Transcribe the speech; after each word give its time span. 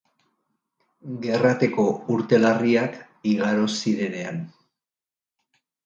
Gerrateko 1.25 1.85
urte 2.15 2.41
larriak 2.47 2.99
igaro 3.35 3.71
zirenean. 3.79 4.45